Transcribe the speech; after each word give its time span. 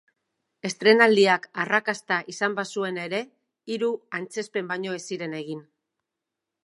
Estreinaldiak 0.69 1.43
arrakasta 1.63 2.17
izan 2.33 2.55
bazuen 2.61 2.97
ere, 3.03 3.21
hiru 3.75 3.91
antzezpen 4.21 4.73
baino 4.73 4.97
ez 5.01 5.05
ziren 5.13 5.41
egin. 5.43 5.63